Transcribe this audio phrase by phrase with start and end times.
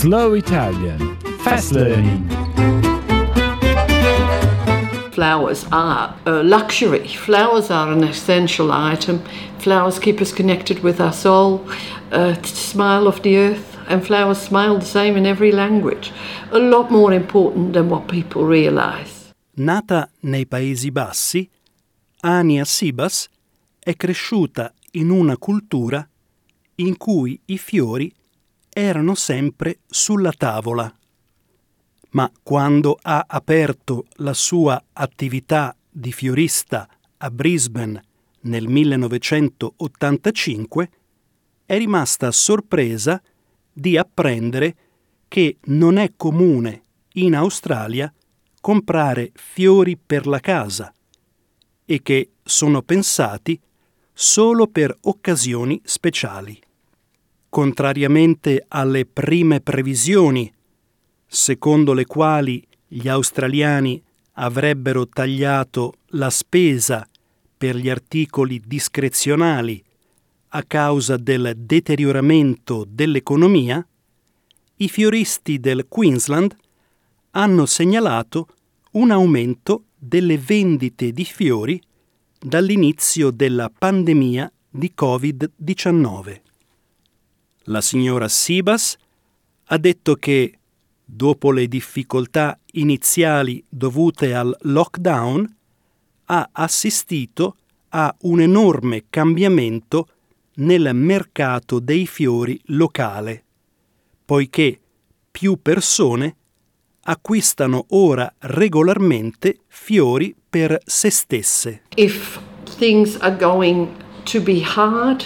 [0.00, 2.28] Slow Italian Fast Learning.
[5.10, 7.08] Flowers are a luxury.
[7.08, 9.20] Flowers are an essential item.
[9.58, 11.68] Flowers keep us connected with our soul,
[12.12, 16.12] a smile of the earth, and flowers smile the same in every language.
[16.52, 19.32] A lot more important than what people realize.
[19.56, 21.50] Nata nei Paesi Bassi,
[22.20, 23.28] Ania Sibas
[23.80, 26.08] è cresciuta in una cultura
[26.76, 28.12] in cui i fiori
[28.78, 30.96] erano sempre sulla tavola.
[32.10, 38.04] Ma quando ha aperto la sua attività di fiorista a Brisbane
[38.42, 40.90] nel 1985,
[41.66, 43.20] è rimasta sorpresa
[43.72, 44.76] di apprendere
[45.26, 46.82] che non è comune
[47.14, 48.14] in Australia
[48.60, 50.94] comprare fiori per la casa
[51.84, 53.60] e che sono pensati
[54.12, 56.66] solo per occasioni speciali.
[57.48, 60.52] Contrariamente alle prime previsioni,
[61.26, 67.08] secondo le quali gli australiani avrebbero tagliato la spesa
[67.56, 69.82] per gli articoli discrezionali
[70.50, 73.86] a causa del deterioramento dell'economia,
[74.76, 76.56] i fioristi del Queensland
[77.32, 78.48] hanno segnalato
[78.92, 81.80] un aumento delle vendite di fiori
[82.38, 86.47] dall'inizio della pandemia di Covid-19.
[87.70, 88.96] La signora Sibas
[89.66, 90.58] ha detto che,
[91.04, 95.56] dopo le difficoltà iniziali dovute al lockdown,
[96.24, 97.56] ha assistito
[97.90, 100.08] a un enorme cambiamento
[100.54, 103.44] nel mercato dei fiori locale,
[104.24, 104.80] poiché
[105.30, 106.36] più persone
[107.02, 111.82] acquistano ora regolarmente fiori per se stesse.
[111.96, 112.40] If
[112.78, 113.90] things are going
[114.24, 115.22] to be hard,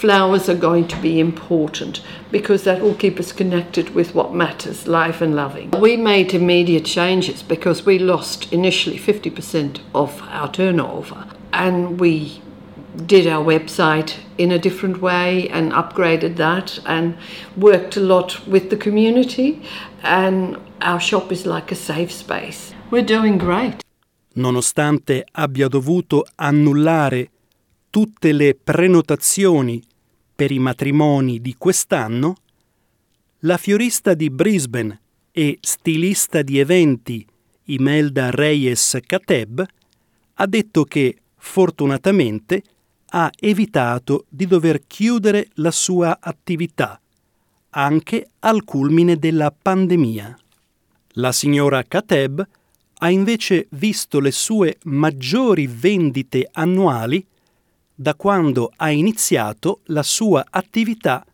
[0.00, 2.00] flowers are going to be important
[2.30, 5.70] because that will keep us connected with what matters, life and loving.
[5.72, 12.40] We made immediate changes because we lost initially 50% of our turnover and we
[13.06, 17.16] did our website in a different way and upgraded that and
[17.56, 19.60] worked a lot with the community
[20.02, 22.72] and our shop is like a safe space.
[22.90, 23.82] We're doing great.
[24.34, 27.30] Nonostante abbia dovuto annullare
[27.90, 29.82] tutte le prenotazioni
[30.38, 32.36] per i matrimoni di quest'anno,
[33.40, 35.00] la fiorista di Brisbane
[35.32, 37.26] e stilista di eventi
[37.64, 39.66] Imelda Reyes Kateb
[40.34, 42.62] ha detto che fortunatamente
[43.06, 47.00] ha evitato di dover chiudere la sua attività,
[47.70, 50.38] anche al culmine della pandemia.
[51.14, 52.46] La signora Kateb
[52.98, 57.26] ha invece visto le sue maggiori vendite annuali
[58.00, 61.24] da quando ha iniziato la sua attività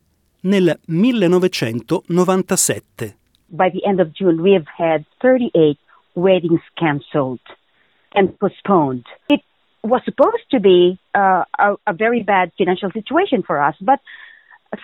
[0.45, 3.17] nel 1997.
[3.49, 5.79] By the end of June, we have had 38
[6.15, 7.43] weddings cancelled
[8.15, 9.05] and postponed.
[9.29, 9.43] It
[9.83, 14.01] was supposed to be uh, a, a very bad financial situation for us, but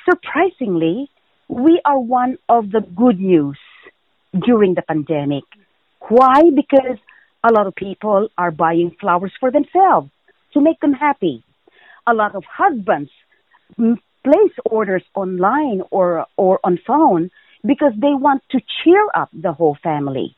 [0.04, 1.08] surprisingly,
[1.48, 3.56] we are one of the good news
[4.38, 5.44] during the pandemic.
[6.10, 6.42] Why?
[6.54, 6.98] Because
[7.42, 10.10] a lot of people are buying flowers for themselves
[10.52, 11.42] to make them happy.
[12.10, 13.09] A lot of husbands
[14.22, 17.31] place orders online or, or on phone
[17.62, 20.34] because they want to cheer up the whole family.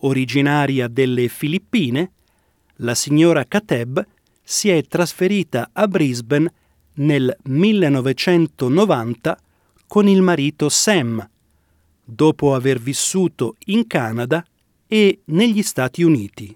[0.00, 2.10] Originaria delle Filippine,
[2.76, 4.04] la signora Kateb
[4.42, 6.52] si è trasferita a Brisbane
[6.96, 9.38] nel 1990
[9.86, 11.26] con il marito Sam,
[12.04, 14.44] dopo aver vissuto in Canada
[14.86, 16.54] e negli Stati Uniti.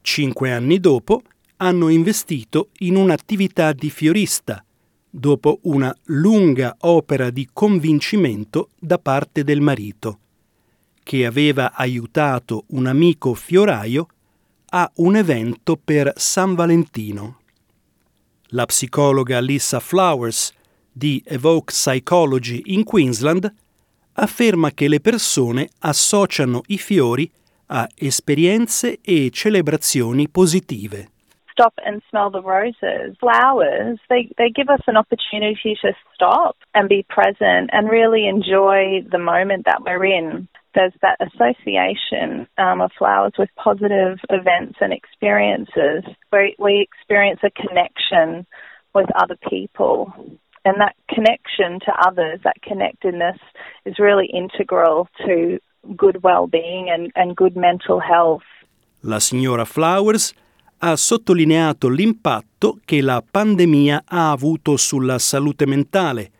[0.00, 1.22] Cinque anni dopo
[1.58, 4.64] hanno investito in un'attività di fiorista,
[5.08, 10.18] dopo una lunga opera di convincimento da parte del marito,
[11.02, 14.08] che aveva aiutato un amico fioraio
[14.70, 17.40] a un evento per San Valentino.
[18.50, 20.52] La psicologa Lisa Flowers
[20.92, 23.52] di Evoke Psychology in Queensland
[24.12, 27.30] afferma che le persone associano i fiori
[27.66, 31.10] a esperienze e celebrazioni positive.
[31.56, 33.16] Stop and smell the roses.
[33.18, 39.00] Flowers, they, they give us an opportunity to stop and be present and really enjoy
[39.10, 40.48] the moment that we're in.
[40.74, 47.50] There's that association um, of flowers with positive events and experiences where we experience a
[47.50, 48.46] connection
[48.94, 50.12] with other people.
[50.66, 53.38] And that connection to others, that connectedness,
[53.86, 55.58] is really integral to
[55.96, 58.42] good well being and, and good mental health.
[59.02, 60.34] La signora Flowers
[60.78, 66.30] ha sottolineato l'impatto che la pandemia ha avuto sulla salute mentale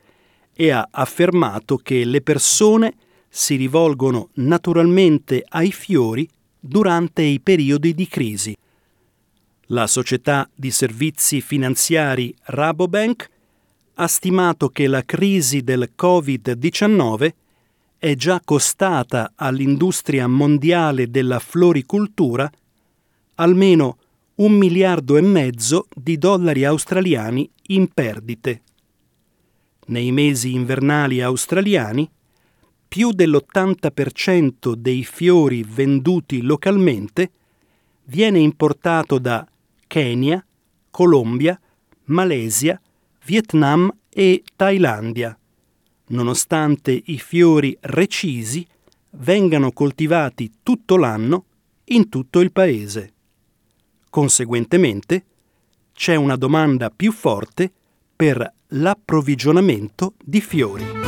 [0.55, 2.95] e ha affermato che le persone
[3.29, 6.29] si rivolgono naturalmente ai fiori
[6.59, 8.57] durante i periodi di crisi.
[9.71, 13.31] La società di servizi finanziari Rabobank
[13.95, 17.31] ha stimato che la crisi del Covid-19
[17.99, 22.51] è già costata all'industria mondiale della floricultura
[23.37, 23.99] almeno
[24.37, 28.63] un miliardo e mezzo di dollari australiani in perdite.
[29.87, 32.11] Nei mesi invernali australiani,
[32.89, 37.31] più dell'80% dei fiori venduti localmente
[38.05, 39.47] viene importato da
[39.87, 40.45] Kenya,
[40.91, 41.59] Colombia,
[42.05, 42.81] Malesia,
[43.25, 45.37] Vietnam e Thailandia,
[46.09, 48.67] nonostante i fiori recisi
[49.11, 51.45] vengano coltivati tutto l'anno
[51.87, 53.13] in tutto il paese.
[54.11, 55.25] Conseguentemente,
[55.93, 57.71] c'è una domanda più forte
[58.15, 61.07] per l'approvvigionamento di fiori.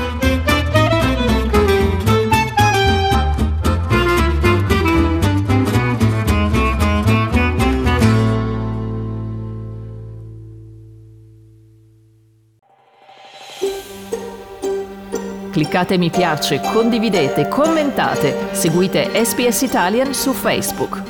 [15.51, 21.08] Cliccate mi piace, condividete, commentate, seguite SPS Italian su Facebook.